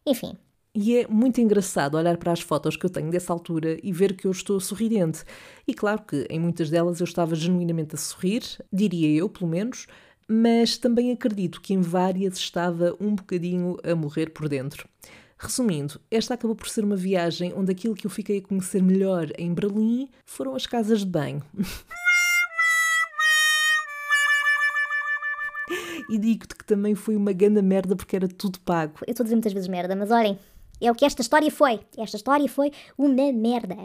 Enfim. 0.06 0.36
E 0.74 0.96
é 0.96 1.08
muito 1.08 1.40
engraçado 1.40 1.96
olhar 1.96 2.16
para 2.18 2.32
as 2.32 2.40
fotos 2.40 2.76
que 2.76 2.86
eu 2.86 2.90
tenho 2.90 3.10
dessa 3.10 3.32
altura 3.32 3.78
e 3.82 3.92
ver 3.92 4.14
que 4.16 4.26
eu 4.26 4.30
estou 4.30 4.60
sorridente. 4.60 5.24
E 5.66 5.74
claro 5.74 6.02
que 6.02 6.26
em 6.30 6.38
muitas 6.38 6.70
delas 6.70 7.00
eu 7.00 7.04
estava 7.04 7.34
genuinamente 7.34 7.94
a 7.94 7.98
sorrir, 7.98 8.42
diria 8.72 9.18
eu, 9.18 9.28
pelo 9.28 9.50
menos, 9.50 9.86
mas 10.28 10.76
também 10.76 11.10
acredito 11.10 11.60
que 11.60 11.72
em 11.72 11.80
várias 11.80 12.36
estava 12.36 12.94
um 13.00 13.14
bocadinho 13.14 13.76
a 13.82 13.94
morrer 13.94 14.30
por 14.30 14.48
dentro. 14.48 14.88
Resumindo, 15.40 16.00
esta 16.10 16.34
acabou 16.34 16.56
por 16.56 16.68
ser 16.68 16.84
uma 16.84 16.96
viagem 16.96 17.52
onde 17.54 17.70
aquilo 17.70 17.94
que 17.94 18.06
eu 18.06 18.10
fiquei 18.10 18.38
a 18.38 18.42
conhecer 18.42 18.82
melhor 18.82 19.28
em 19.38 19.54
Berlim 19.54 20.08
foram 20.26 20.56
as 20.56 20.66
casas 20.66 21.00
de 21.00 21.06
banho. 21.06 21.42
e 26.10 26.18
digo-te 26.18 26.56
que 26.56 26.64
também 26.64 26.96
foi 26.96 27.14
uma 27.14 27.32
grande 27.32 27.62
merda 27.62 27.94
porque 27.94 28.16
era 28.16 28.26
tudo 28.26 28.58
pago. 28.60 28.94
Eu 29.06 29.12
estou 29.12 29.22
a 29.22 29.26
dizer 29.26 29.36
muitas 29.36 29.52
vezes 29.52 29.68
merda, 29.68 29.94
mas 29.94 30.10
olhem, 30.10 30.36
é 30.80 30.90
o 30.90 30.94
que 30.94 31.04
esta 31.04 31.22
história 31.22 31.50
foi. 31.50 31.80
Esta 31.96 32.16
história 32.16 32.48
foi 32.48 32.72
uma 32.96 33.32
merda. 33.32 33.76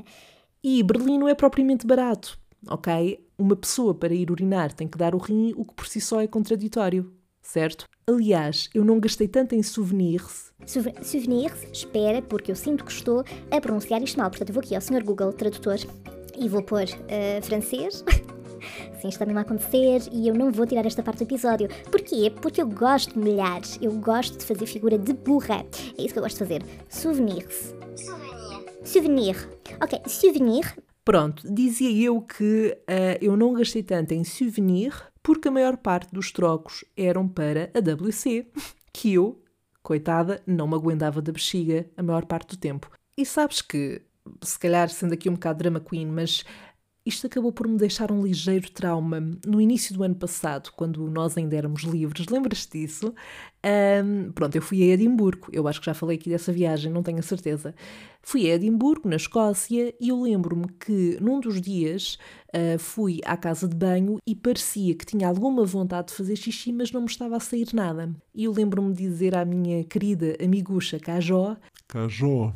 E 0.64 0.82
Berlim 0.82 1.20
não 1.20 1.28
é 1.28 1.36
propriamente 1.36 1.86
barato, 1.86 2.40
ok? 2.68 3.24
Uma 3.38 3.56
pessoa 3.56 3.94
para 3.94 4.14
ir 4.14 4.32
urinar 4.32 4.74
tem 4.74 4.88
que 4.88 4.98
dar 4.98 5.14
o 5.14 5.20
rim, 5.20 5.54
o 5.56 5.66
que 5.66 5.74
por 5.76 5.86
si 5.86 6.00
só 6.02 6.20
é 6.22 6.28
contraditório, 6.28 7.14
certo? 7.44 7.86
Aliás, 8.08 8.70
eu 8.74 8.84
não 8.84 9.00
gastei 9.00 9.28
tanto 9.28 9.54
em 9.54 9.62
souvenirs. 9.62 10.52
Souve- 10.66 10.94
Souvenirs, 11.04 11.54
espera, 11.72 12.22
porque 12.22 12.52
eu 12.52 12.56
sinto 12.56 12.84
que 12.84 12.92
estou 12.92 13.24
a 13.52 13.62
pronunciar 13.62 14.02
isto 14.02 14.18
mal. 14.20 14.30
Portanto, 14.30 14.50
eu 14.50 14.54
vou 14.54 14.62
aqui 14.64 14.74
ao 14.76 14.82
Sr. 14.82 15.04
Google 15.04 15.32
Tradutor 15.34 15.78
e 16.38 16.50
vou 16.50 16.64
pôr 16.64 16.86
eh, 17.08 17.40
francês. 17.42 18.04
Sim, 19.02 19.10
está 19.10 19.26
mesmo 19.26 19.40
a 19.40 19.42
acontecer 19.42 20.02
e 20.12 20.28
eu 20.28 20.34
não 20.34 20.50
vou 20.52 20.66
tirar 20.66 20.86
esta 20.86 21.04
parte 21.04 21.18
do 21.20 21.24
episódio. 21.24 21.68
Porquê? 21.92 22.32
Porque 22.42 22.62
eu 22.62 22.68
gosto 22.68 23.14
de 23.14 23.20
milhar. 23.20 23.62
Eu 23.82 23.92
gosto 23.92 24.38
de 24.38 24.46
fazer 24.46 24.66
figura 24.66 24.98
de 24.98 25.12
burra. 25.14 25.66
É 25.98 26.02
isso 26.02 26.14
que 26.14 26.20
eu 26.20 26.24
gosto 26.24 26.36
de 26.36 26.40
fazer. 26.40 26.64
Souvenirs. 26.90 27.76
Souvenir. 28.84 29.36
Ok, 29.82 30.00
souvenir. 30.08 30.78
Pronto, 31.06 31.44
dizia 31.54 31.92
eu 32.06 32.22
que 32.22 32.78
ah, 32.88 33.18
eu 33.22 33.36
não 33.36 33.54
gastei 33.54 33.84
tanto 33.84 34.14
em 34.14 34.24
souvenir 34.24 34.94
porque 35.24 35.48
a 35.48 35.52
maior 35.52 35.78
parte 35.78 36.14
dos 36.14 36.32
trocos 36.32 36.84
eram 36.96 37.28
para 37.28 37.72
a 37.74 37.80
WC, 37.80 38.52
que 38.92 39.14
eu, 39.14 39.42
coitada, 39.82 40.44
não 40.46 40.68
me 40.68 40.76
aguentava 40.76 41.22
da 41.22 41.32
bexiga 41.32 41.90
a 41.96 42.04
maior 42.04 42.26
parte 42.26 42.50
do 42.50 42.58
tempo. 42.58 42.92
E 43.18 43.26
sabes 43.26 43.62
que, 43.62 44.02
se 44.42 44.60
calhar 44.60 44.90
sendo 44.90 45.14
aqui 45.14 45.30
um 45.30 45.34
bocado 45.34 45.60
drama 45.60 45.80
queen, 45.80 46.06
mas 46.08 46.44
isto 47.06 47.28
acabou 47.28 47.52
por 47.52 47.68
me 47.68 47.78
deixar 47.78 48.12
um 48.12 48.24
ligeiro 48.24 48.72
trauma 48.72 49.20
no 49.46 49.60
início 49.60 49.94
do 49.94 50.04
ano 50.04 50.16
passado, 50.16 50.72
quando 50.76 51.10
nós 51.10 51.38
ainda 51.38 51.56
éramos 51.56 51.84
livres. 51.84 52.28
Lembras-te 52.28 52.80
disso? 52.80 53.14
Ahm, 53.64 54.32
pronto, 54.34 54.56
eu 54.56 54.62
fui 54.62 54.82
a 54.84 54.94
Edimburgo. 54.94 55.48
Eu 55.52 55.68
acho 55.68 55.80
que 55.80 55.86
já 55.86 55.94
falei 55.94 56.18
aqui 56.18 56.30
dessa 56.30 56.52
viagem, 56.52 56.92
não 56.92 57.04
tenho 57.04 57.20
a 57.20 57.24
certeza. 57.24 57.76
Fui 58.22 58.50
a 58.50 58.56
Edimburgo, 58.56 59.10
na 59.10 59.18
Escócia, 59.18 59.94
e 60.00 60.10
eu 60.10 60.22
lembro-me 60.22 60.68
que 60.80 61.18
num 61.22 61.40
dos 61.40 61.62
dias 61.62 62.18
ah, 62.54 62.78
fui 62.80 63.20
à 63.26 63.36
casa 63.36 63.68
de 63.68 63.76
banho 63.76 64.18
e 64.26 64.34
parecia 64.34 64.96
que 64.96 65.06
tinha 65.06 65.28
alguma 65.28 65.66
vontade 65.66 66.08
de 66.08 66.14
fazer 66.14 66.36
xixi, 66.36 66.72
mas 66.72 66.92
não 66.92 67.02
me 67.02 67.08
estava 67.08 67.36
a 67.36 67.40
sair 67.40 67.68
nada. 67.74 68.16
E 68.34 68.46
eu 68.46 68.54
lembro-me 68.54 68.94
de 68.94 69.04
dizer 69.04 69.36
à 69.36 69.44
minha 69.44 69.84
querida 69.84 70.38
amigucha 70.42 71.00
Cajó 71.00 71.58
Cajó, 71.88 72.54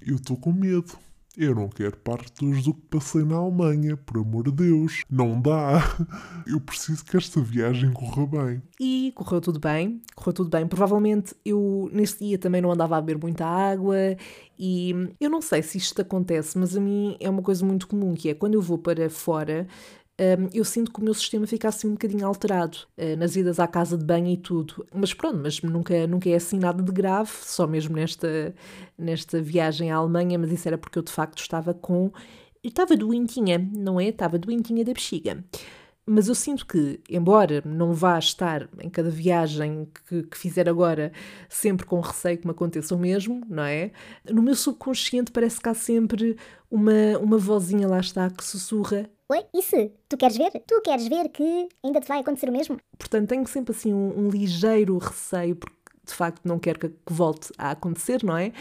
eu 0.00 0.16
estou 0.16 0.36
com 0.36 0.52
medo. 0.52 0.98
Eu 1.40 1.54
não 1.54 1.68
quero 1.68 1.96
partos 1.98 2.64
do 2.64 2.74
que 2.74 2.80
passei 2.90 3.22
na 3.22 3.36
Alemanha, 3.36 3.96
por 3.96 4.18
amor 4.18 4.42
de 4.42 4.50
Deus. 4.50 5.04
Não 5.08 5.40
dá. 5.40 5.78
Eu 6.44 6.60
preciso 6.60 7.04
que 7.04 7.16
esta 7.16 7.40
viagem 7.40 7.92
corra 7.92 8.26
bem. 8.26 8.62
E 8.80 9.12
correu 9.14 9.40
tudo 9.40 9.60
bem, 9.60 10.02
correu 10.16 10.32
tudo 10.32 10.50
bem. 10.50 10.66
Provavelmente 10.66 11.36
eu 11.44 11.88
nesse 11.92 12.24
dia 12.24 12.38
também 12.38 12.60
não 12.60 12.72
andava 12.72 12.96
a 12.96 13.00
beber 13.00 13.20
muita 13.22 13.44
água 13.44 14.16
e 14.58 14.92
eu 15.20 15.30
não 15.30 15.40
sei 15.40 15.62
se 15.62 15.78
isto 15.78 16.00
acontece, 16.02 16.58
mas 16.58 16.76
a 16.76 16.80
mim 16.80 17.16
é 17.20 17.30
uma 17.30 17.42
coisa 17.42 17.64
muito 17.64 17.86
comum, 17.86 18.14
que 18.14 18.28
é 18.28 18.34
quando 18.34 18.54
eu 18.54 18.62
vou 18.62 18.78
para 18.78 19.08
fora, 19.08 19.68
hum, 20.20 20.48
eu 20.52 20.64
sinto 20.64 20.92
que 20.92 21.00
o 21.00 21.04
meu 21.04 21.14
sistema 21.14 21.46
fica 21.46 21.68
assim 21.68 21.88
um 21.88 21.92
bocadinho 21.92 22.26
alterado, 22.26 22.78
eh, 22.96 23.16
nas 23.16 23.36
idas 23.36 23.58
à 23.60 23.66
casa 23.66 23.96
de 23.96 24.04
banho 24.04 24.28
e 24.28 24.36
tudo. 24.36 24.86
Mas 24.94 25.14
pronto, 25.14 25.38
mas 25.42 25.60
nunca, 25.62 26.06
nunca 26.06 26.28
é 26.28 26.34
assim 26.34 26.58
nada 26.58 26.82
de 26.82 26.92
grave, 26.92 27.30
só 27.42 27.66
mesmo 27.66 27.96
nesta, 27.96 28.54
nesta 28.96 29.40
viagem 29.40 29.90
à 29.90 29.96
Alemanha, 29.96 30.38
mas 30.38 30.52
isso 30.52 30.66
era 30.68 30.78
porque 30.78 30.98
eu 30.98 31.02
de 31.02 31.12
facto 31.12 31.38
estava 31.40 31.72
com... 31.74 32.10
Estava 32.62 32.96
doentinha, 32.96 33.58
não 33.76 34.00
é? 34.00 34.08
Estava 34.08 34.36
doentinha 34.38 34.84
da 34.84 34.92
bexiga. 34.92 35.44
Mas 36.08 36.26
eu 36.28 36.34
sinto 36.34 36.66
que, 36.66 37.00
embora 37.08 37.62
não 37.64 37.92
vá 37.92 38.18
estar 38.18 38.68
em 38.80 38.88
cada 38.88 39.10
viagem 39.10 39.86
que, 40.08 40.22
que 40.22 40.38
fizer 40.38 40.68
agora 40.68 41.12
sempre 41.48 41.84
com 41.84 42.00
receio 42.00 42.38
que 42.38 42.46
me 42.46 42.52
aconteça 42.52 42.94
o 42.94 42.98
mesmo, 42.98 43.42
não 43.48 43.62
é? 43.62 43.90
No 44.30 44.42
meu 44.42 44.56
subconsciente 44.56 45.30
parece 45.30 45.60
que 45.60 45.68
há 45.68 45.74
sempre 45.74 46.36
uma, 46.70 47.18
uma 47.20 47.36
vozinha 47.36 47.86
lá 47.86 48.00
está 48.00 48.30
que 48.30 48.42
sussurra. 48.42 49.08
Oi, 49.30 49.44
isso? 49.54 49.76
Tu 50.08 50.16
queres 50.16 50.38
ver? 50.38 50.50
Tu 50.66 50.80
queres 50.80 51.06
ver 51.06 51.28
que 51.28 51.68
ainda 51.84 52.00
te 52.00 52.08
vai 52.08 52.20
acontecer 52.20 52.48
o 52.48 52.52
mesmo? 52.52 52.78
Portanto, 52.96 53.28
tenho 53.28 53.46
sempre 53.46 53.76
assim 53.76 53.92
um, 53.92 54.20
um 54.20 54.30
ligeiro 54.30 54.96
receio, 54.96 55.54
porque 55.54 55.76
de 56.08 56.14
facto 56.14 56.44
não 56.44 56.58
quero 56.58 56.78
que, 56.78 56.88
que 56.88 57.12
volte 57.12 57.52
a 57.56 57.70
acontecer, 57.70 58.22
não 58.24 58.36
é? 58.36 58.52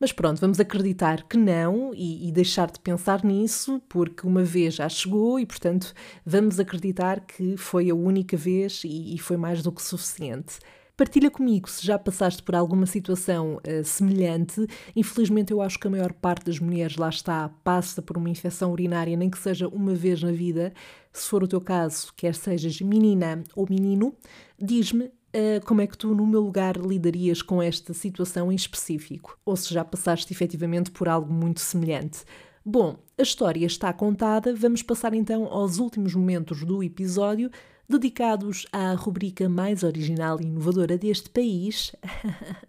Mas 0.00 0.12
pronto, 0.12 0.40
vamos 0.40 0.58
acreditar 0.58 1.22
que 1.22 1.36
não 1.36 1.92
e, 1.94 2.28
e 2.28 2.32
deixar 2.32 2.70
de 2.70 2.80
pensar 2.80 3.24
nisso, 3.24 3.80
porque 3.88 4.26
uma 4.26 4.42
vez 4.42 4.74
já 4.74 4.88
chegou 4.88 5.38
e, 5.38 5.46
portanto, 5.46 5.94
vamos 6.26 6.58
acreditar 6.58 7.20
que 7.20 7.56
foi 7.56 7.90
a 7.90 7.94
única 7.94 8.36
vez 8.36 8.82
e, 8.84 9.14
e 9.14 9.18
foi 9.18 9.36
mais 9.36 9.62
do 9.62 9.72
que 9.72 9.82
suficiente. 9.82 10.58
Partilha 10.96 11.28
comigo 11.28 11.68
se 11.68 11.84
já 11.84 11.98
passaste 11.98 12.40
por 12.42 12.54
alguma 12.54 12.86
situação 12.86 13.60
eh, 13.64 13.82
semelhante. 13.82 14.64
Infelizmente, 14.94 15.52
eu 15.52 15.60
acho 15.60 15.76
que 15.76 15.88
a 15.88 15.90
maior 15.90 16.12
parte 16.12 16.46
das 16.46 16.60
mulheres 16.60 16.96
lá 16.96 17.08
está, 17.08 17.48
passa 17.64 18.00
por 18.00 18.16
uma 18.16 18.30
infecção 18.30 18.70
urinária, 18.70 19.16
nem 19.16 19.28
que 19.28 19.38
seja 19.38 19.66
uma 19.66 19.92
vez 19.92 20.22
na 20.22 20.30
vida. 20.30 20.72
Se 21.12 21.28
for 21.28 21.42
o 21.42 21.48
teu 21.48 21.60
caso, 21.60 22.12
quer 22.16 22.34
sejas 22.34 22.80
menina 22.80 23.42
ou 23.56 23.66
menino, 23.68 24.14
diz-me 24.56 25.06
Uh, 25.06 25.23
como 25.64 25.80
é 25.80 25.86
que 25.86 25.98
tu, 25.98 26.14
no 26.14 26.26
meu 26.26 26.40
lugar, 26.40 26.76
lidarias 26.76 27.42
com 27.42 27.62
esta 27.62 27.92
situação 27.92 28.52
em 28.52 28.54
específico? 28.54 29.38
Ou 29.44 29.56
se 29.56 29.72
já 29.72 29.84
passaste 29.84 30.32
efetivamente 30.32 30.90
por 30.90 31.08
algo 31.08 31.32
muito 31.32 31.60
semelhante? 31.60 32.24
Bom, 32.64 32.96
a 33.18 33.22
história 33.22 33.66
está 33.66 33.92
contada, 33.92 34.54
vamos 34.54 34.82
passar 34.82 35.12
então 35.12 35.44
aos 35.46 35.78
últimos 35.78 36.14
momentos 36.14 36.64
do 36.64 36.82
episódio, 36.82 37.50
dedicados 37.88 38.66
à 38.72 38.94
rubrica 38.94 39.48
mais 39.48 39.82
original 39.82 40.40
e 40.40 40.44
inovadora 40.44 40.96
deste 40.96 41.28
país. 41.28 41.94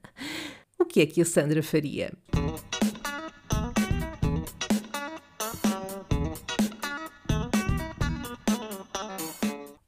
o 0.78 0.86
que 0.86 1.02
é 1.02 1.06
que 1.06 1.22
a 1.22 1.26
Sandra 1.26 1.64
faria? 1.64 2.12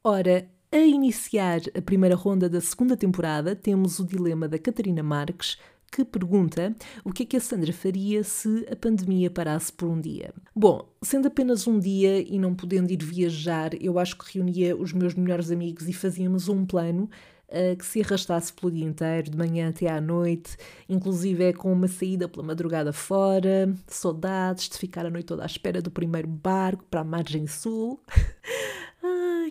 Ora, 0.02 0.48
a 0.70 0.78
iniciar 0.78 1.60
a 1.76 1.80
primeira 1.80 2.14
ronda 2.14 2.48
da 2.48 2.60
segunda 2.60 2.96
temporada, 2.96 3.56
temos 3.56 3.98
o 3.98 4.06
dilema 4.06 4.46
da 4.46 4.58
Catarina 4.58 5.02
Marques, 5.02 5.58
que 5.90 6.04
pergunta 6.04 6.76
o 7.02 7.12
que 7.12 7.22
é 7.22 7.26
que 7.26 7.36
a 7.36 7.40
Sandra 7.40 7.72
faria 7.72 8.22
se 8.22 8.66
a 8.70 8.76
pandemia 8.76 9.30
parasse 9.30 9.72
por 9.72 9.88
um 9.88 9.98
dia. 9.98 10.34
Bom, 10.54 10.86
sendo 11.00 11.28
apenas 11.28 11.66
um 11.66 11.78
dia 11.78 12.20
e 12.20 12.38
não 12.38 12.54
podendo 12.54 12.92
ir 12.92 13.02
viajar, 13.02 13.70
eu 13.82 13.98
acho 13.98 14.18
que 14.18 14.34
reunia 14.34 14.76
os 14.76 14.92
meus 14.92 15.14
melhores 15.14 15.50
amigos 15.50 15.88
e 15.88 15.92
fazíamos 15.94 16.48
um 16.48 16.66
plano 16.66 17.08
uh, 17.48 17.76
que 17.76 17.86
se 17.86 18.02
arrastasse 18.02 18.52
pelo 18.52 18.70
dia 18.70 18.84
inteiro, 18.84 19.30
de 19.30 19.38
manhã 19.38 19.70
até 19.70 19.88
à 19.88 20.00
noite, 20.00 20.56
inclusive 20.86 21.44
é 21.44 21.52
com 21.54 21.72
uma 21.72 21.88
saída 21.88 22.28
pela 22.28 22.44
madrugada 22.44 22.92
fora, 22.92 23.74
saudades 23.86 24.68
de 24.68 24.76
ficar 24.76 25.06
a 25.06 25.10
noite 25.10 25.26
toda 25.26 25.42
à 25.42 25.46
espera 25.46 25.80
do 25.80 25.90
primeiro 25.90 26.28
barco 26.28 26.84
para 26.90 27.00
a 27.00 27.04
margem 27.04 27.46
sul. 27.46 28.02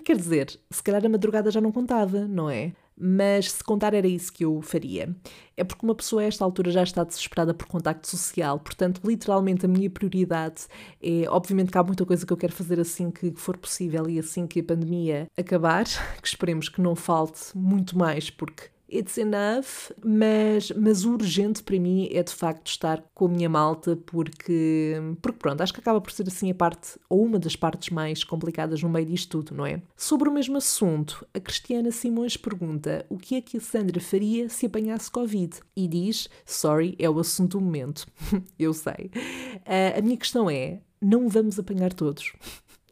Quer 0.08 0.16
dizer, 0.16 0.58
se 0.72 0.82
calhar 0.82 1.06
a 1.06 1.10
madrugada 1.10 1.52
já 1.52 1.60
não 1.60 1.70
contava, 1.70 2.26
não 2.26 2.50
é? 2.50 2.72
Mas 2.98 3.52
se 3.52 3.62
contar 3.62 3.94
era 3.94 4.08
isso 4.08 4.32
que 4.32 4.46
eu 4.46 4.62
faria. 4.62 5.14
É 5.58 5.66
porque 5.66 5.86
uma 5.86 5.94
pessoa 5.94 6.22
a 6.22 6.26
esta 6.26 6.46
altura 6.46 6.72
já 6.72 6.82
está 6.82 7.04
desesperada 7.04 7.54
por 7.54 7.68
contacto 7.68 8.08
social, 8.08 8.58
portanto, 8.58 9.02
literalmente 9.04 9.66
a 9.66 9.68
minha 9.68 9.90
prioridade 9.90 10.66
é, 11.04 11.26
obviamente 11.28 11.74
que 11.74 11.78
há 11.78 11.84
muita 11.84 12.06
coisa 12.06 12.26
que 12.26 12.32
eu 12.32 12.38
quero 12.38 12.54
fazer 12.54 12.80
assim 12.80 13.12
que 13.12 13.34
for 13.36 13.58
possível 13.58 14.10
e 14.10 14.18
assim 14.18 14.48
que 14.48 14.62
a 14.62 14.64
pandemia 14.64 15.28
acabar, 15.38 15.84
que 16.24 16.28
esperemos 16.30 16.70
que 16.70 16.80
não 16.80 16.96
falte 16.96 17.50
muito 17.54 17.98
mais, 17.98 18.30
porque 18.30 18.70
it's 18.91 19.17
enough, 19.17 19.91
mas, 20.03 20.72
mas 20.72 21.06
o 21.06 21.13
urgente 21.13 21.63
para 21.63 21.79
mim 21.79 22.10
é 22.12 22.24
de 22.24 22.34
facto 22.34 22.67
estar 22.67 23.03
com 23.13 23.25
a 23.25 23.29
minha 23.29 23.50
malta, 23.50 23.96
porque, 23.96 24.96
porque 25.22 25.39
pronto, 25.39 25.62
acho 25.62 25.74
que 25.74 25.79
acaba 25.79 26.00
por 26.01 26.12
ser 26.12 26.27
assim 26.27 26.51
a 26.51 26.56
parte, 26.56 27.00
ou 27.10 27.24
uma 27.25 27.39
das 27.39 27.56
partes 27.56 27.89
mais 27.89 28.24
complicadas 28.24 28.82
no 28.82 28.89
meio 28.89 29.06
disto 29.06 29.29
tudo, 29.29 29.56
não 29.56 29.65
é? 29.65 29.82
Sobre 29.96 30.29
o 30.29 30.32
mesmo 30.32 30.58
assunto, 30.58 31.25
a 31.34 31.39
Cristiana 31.39 31.91
Simões 31.91 32.38
pergunta 32.38 33.06
o 33.10 33.17
que 33.17 33.36
é 33.36 33.41
que 33.41 33.58
a 33.58 33.62
Sandra 33.62 34.00
faria 34.00 34.50
se 34.50 34.65
apanhasse 34.65 35.12
Covid? 35.12 35.60
E 35.75 35.88
diz, 35.88 36.29
sorry, 36.46 36.96
é 37.00 37.10
o 37.10 37.20
assunto 37.20 37.58
do 37.58 37.62
momento. 37.62 38.06
Eu 38.58 38.74
sei. 38.74 39.12
Uh, 39.13 39.98
a 39.98 40.01
minha 40.01 40.17
questão 40.17 40.50
é, 40.50 40.79
não 41.01 41.27
vamos 41.29 41.60
apanhar 41.60 41.94
todos. 41.94 42.34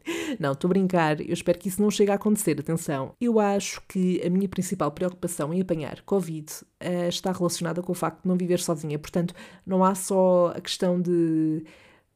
Não, 0.38 0.52
estou 0.52 0.68
a 0.68 0.70
brincar, 0.70 1.20
eu 1.20 1.32
espero 1.32 1.58
que 1.58 1.68
isso 1.68 1.82
não 1.82 1.90
chegue 1.90 2.10
a 2.10 2.14
acontecer, 2.14 2.58
atenção. 2.58 3.12
Eu 3.20 3.40
acho 3.40 3.80
que 3.88 4.22
a 4.24 4.30
minha 4.30 4.48
principal 4.48 4.90
preocupação 4.90 5.52
em 5.52 5.60
apanhar 5.60 6.00
Covid 6.02 6.52
uh, 6.52 7.08
está 7.08 7.32
relacionada 7.32 7.82
com 7.82 7.92
o 7.92 7.94
facto 7.94 8.22
de 8.22 8.28
não 8.28 8.36
viver 8.36 8.60
sozinha, 8.60 8.98
portanto, 8.98 9.34
não 9.64 9.84
há 9.84 9.94
só 9.94 10.52
a 10.56 10.60
questão 10.60 11.00
de, 11.00 11.64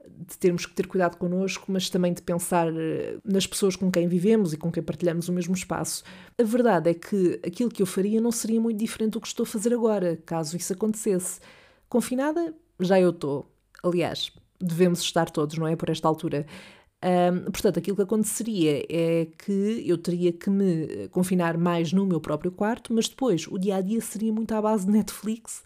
de 0.08 0.38
termos 0.38 0.66
que 0.66 0.74
ter 0.74 0.86
cuidado 0.86 1.16
connosco, 1.16 1.66
mas 1.68 1.88
também 1.90 2.12
de 2.12 2.22
pensar 2.22 2.66
nas 3.24 3.46
pessoas 3.46 3.76
com 3.76 3.90
quem 3.90 4.06
vivemos 4.08 4.52
e 4.52 4.56
com 4.56 4.70
quem 4.70 4.82
partilhamos 4.82 5.28
o 5.28 5.32
mesmo 5.32 5.54
espaço. 5.54 6.04
A 6.38 6.42
verdade 6.42 6.90
é 6.90 6.94
que 6.94 7.40
aquilo 7.44 7.70
que 7.70 7.82
eu 7.82 7.86
faria 7.86 8.20
não 8.20 8.32
seria 8.32 8.60
muito 8.60 8.78
diferente 8.78 9.12
do 9.12 9.20
que 9.20 9.28
estou 9.28 9.44
a 9.44 9.46
fazer 9.46 9.74
agora, 9.74 10.18
caso 10.24 10.56
isso 10.56 10.72
acontecesse. 10.72 11.40
Confinada, 11.88 12.54
já 12.78 13.00
eu 13.00 13.10
estou. 13.10 13.50
Aliás, 13.82 14.32
devemos 14.60 15.00
estar 15.00 15.30
todos, 15.30 15.56
não 15.58 15.66
é? 15.66 15.74
Por 15.74 15.90
esta 15.90 16.06
altura. 16.06 16.46
Um, 17.02 17.50
portanto, 17.50 17.78
aquilo 17.78 17.96
que 17.96 18.02
aconteceria 18.02 18.84
é 18.86 19.26
que 19.38 19.82
eu 19.86 19.96
teria 19.96 20.32
que 20.32 20.50
me 20.50 21.08
confinar 21.08 21.56
mais 21.56 21.94
no 21.94 22.04
meu 22.04 22.20
próprio 22.20 22.52
quarto, 22.52 22.92
mas 22.92 23.08
depois 23.08 23.46
o 23.46 23.58
dia 23.58 23.76
a 23.76 23.80
dia 23.80 24.00
seria 24.02 24.30
muito 24.30 24.52
à 24.52 24.60
base 24.60 24.84
de 24.84 24.92
Netflix 24.92 25.62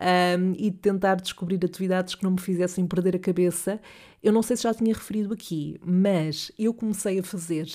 um, 0.00 0.52
e 0.56 0.70
de 0.70 0.78
tentar 0.78 1.16
descobrir 1.16 1.64
atividades 1.64 2.16
que 2.16 2.24
não 2.24 2.32
me 2.32 2.40
fizessem 2.40 2.84
perder 2.84 3.14
a 3.14 3.18
cabeça. 3.20 3.80
Eu 4.20 4.32
não 4.32 4.42
sei 4.42 4.56
se 4.56 4.64
já 4.64 4.74
tinha 4.74 4.92
referido 4.92 5.32
aqui, 5.32 5.78
mas 5.84 6.50
eu 6.58 6.74
comecei 6.74 7.20
a 7.20 7.22
fazer 7.22 7.68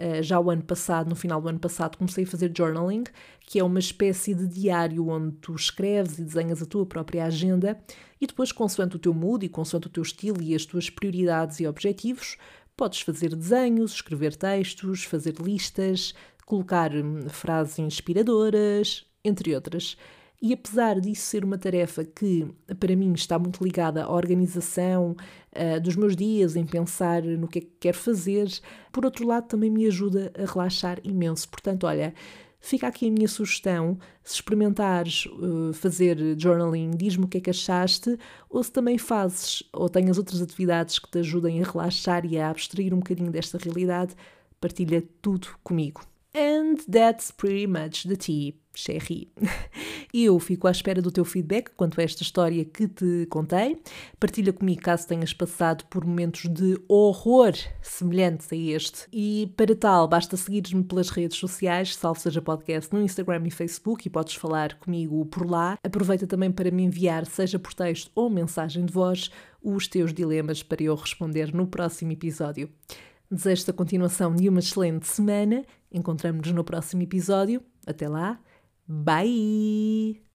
Uh, 0.00 0.22
já 0.22 0.40
o 0.40 0.50
ano 0.50 0.62
passado, 0.62 1.10
no 1.10 1.14
final 1.14 1.42
do 1.42 1.48
ano 1.48 1.58
passado, 1.58 1.98
comecei 1.98 2.24
a 2.24 2.26
fazer 2.26 2.50
journaling, 2.56 3.04
que 3.40 3.58
é 3.58 3.64
uma 3.64 3.78
espécie 3.78 4.34
de 4.34 4.46
diário 4.46 5.08
onde 5.08 5.32
tu 5.36 5.54
escreves 5.54 6.18
e 6.18 6.22
desenhas 6.22 6.62
a 6.62 6.66
tua 6.66 6.86
própria 6.86 7.26
agenda 7.26 7.78
e 8.20 8.26
depois, 8.26 8.52
consoante 8.52 8.96
o 8.96 8.98
teu 8.98 9.14
mood 9.14 9.46
e 9.46 9.48
consoante 9.48 9.86
o 9.86 9.90
teu 9.90 10.02
estilo 10.02 10.42
e 10.42 10.54
as 10.54 10.66
tuas 10.66 10.90
prioridades 10.90 11.58
e 11.58 11.66
objetivos, 11.66 12.36
podes 12.76 13.00
fazer 13.00 13.34
desenhos, 13.34 13.94
escrever 13.94 14.36
textos, 14.36 15.04
fazer 15.04 15.36
listas, 15.40 16.14
colocar 16.44 16.94
hum, 16.94 17.28
frases 17.30 17.78
inspiradoras, 17.78 19.06
entre 19.24 19.54
outras. 19.54 19.96
E 20.42 20.54
apesar 20.54 20.98
disso 20.98 21.26
ser 21.26 21.44
uma 21.44 21.58
tarefa 21.58 22.02
que, 22.02 22.48
para 22.78 22.96
mim, 22.96 23.12
está 23.12 23.38
muito 23.38 23.62
ligada 23.62 24.04
à 24.04 24.10
organização 24.10 25.14
uh, 25.54 25.80
dos 25.80 25.96
meus 25.96 26.16
dias, 26.16 26.56
em 26.56 26.64
pensar 26.64 27.22
no 27.22 27.46
que 27.46 27.58
é 27.58 27.62
que 27.62 27.72
quero 27.78 27.98
fazer, 27.98 28.48
por 28.90 29.04
outro 29.04 29.26
lado, 29.26 29.48
também 29.48 29.70
me 29.70 29.86
ajuda 29.86 30.32
a 30.34 30.50
relaxar 30.50 30.98
imenso. 31.04 31.46
Portanto, 31.46 31.86
olha, 31.86 32.14
fica 32.58 32.86
aqui 32.86 33.06
a 33.06 33.10
minha 33.10 33.28
sugestão: 33.28 33.98
se 34.24 34.36
experimentares 34.36 35.26
uh, 35.26 35.74
fazer 35.74 36.16
journaling, 36.38 36.92
diz-me 36.92 37.26
o 37.26 37.28
que 37.28 37.36
é 37.36 37.40
que 37.42 37.50
achaste, 37.50 38.18
ou 38.48 38.64
se 38.64 38.72
também 38.72 38.96
fazes 38.96 39.62
ou 39.74 39.90
tens 39.90 40.16
outras 40.16 40.40
atividades 40.40 40.98
que 40.98 41.10
te 41.10 41.18
ajudem 41.18 41.62
a 41.62 41.66
relaxar 41.66 42.24
e 42.24 42.38
a 42.38 42.48
abstrair 42.48 42.94
um 42.94 43.00
bocadinho 43.00 43.30
desta 43.30 43.58
realidade, 43.58 44.14
partilha 44.58 45.04
tudo 45.20 45.48
comigo. 45.62 46.00
And 46.34 46.76
that's 46.90 47.30
pretty 47.30 47.66
much 47.66 48.08
the 48.08 48.16
tea, 48.16 48.54
Sherry. 48.74 49.28
Eu 50.12 50.38
fico 50.38 50.66
à 50.66 50.70
espera 50.70 51.00
do 51.00 51.10
teu 51.10 51.24
feedback 51.24 51.70
quanto 51.76 52.00
a 52.00 52.04
esta 52.04 52.22
história 52.22 52.64
que 52.64 52.88
te 52.88 53.26
contei. 53.30 53.80
Partilha 54.18 54.52
comigo 54.52 54.82
caso 54.82 55.06
tenhas 55.06 55.32
passado 55.32 55.84
por 55.86 56.04
momentos 56.04 56.42
de 56.48 56.80
horror 56.88 57.52
semelhantes 57.80 58.52
a 58.52 58.56
este. 58.56 59.06
E 59.12 59.52
para 59.56 59.74
tal, 59.74 60.08
basta 60.08 60.36
seguires-me 60.36 60.82
pelas 60.82 61.10
redes 61.10 61.38
sociais, 61.38 61.94
salvo 61.94 62.20
seja 62.20 62.42
podcast, 62.42 62.92
no 62.92 63.02
Instagram 63.02 63.42
e 63.46 63.50
Facebook, 63.50 64.06
e 64.06 64.10
podes 64.10 64.34
falar 64.34 64.74
comigo 64.78 65.24
por 65.26 65.48
lá. 65.48 65.78
Aproveita 65.82 66.26
também 66.26 66.50
para 66.50 66.70
me 66.70 66.82
enviar, 66.82 67.26
seja 67.26 67.58
por 67.58 67.72
texto 67.72 68.10
ou 68.14 68.28
mensagem 68.28 68.84
de 68.84 68.92
voz, 68.92 69.30
os 69.62 69.86
teus 69.86 70.12
dilemas 70.12 70.62
para 70.62 70.82
eu 70.82 70.94
responder 70.94 71.54
no 71.54 71.66
próximo 71.66 72.12
episódio. 72.12 72.70
Desejo-te 73.30 73.70
a 73.70 73.74
continuação 73.74 74.34
de 74.34 74.48
uma 74.48 74.58
excelente 74.58 75.06
semana. 75.06 75.64
Encontramos-nos 75.92 76.52
no 76.52 76.64
próximo 76.64 77.02
episódio. 77.02 77.62
Até 77.86 78.08
lá. 78.08 78.40
Bye! 78.90 80.20